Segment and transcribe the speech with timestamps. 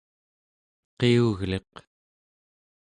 [0.99, 1.73] qiugliq